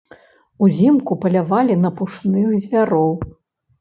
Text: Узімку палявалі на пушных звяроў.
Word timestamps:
Узімку 0.67 1.17
палявалі 1.25 1.77
на 1.85 1.89
пушных 1.99 2.51
звяроў. 2.67 3.13